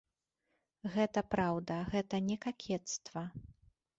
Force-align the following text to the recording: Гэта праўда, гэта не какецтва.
Гэта 0.93 1.19
праўда, 1.35 1.77
гэта 1.93 2.15
не 2.31 2.37
какецтва. 2.47 3.23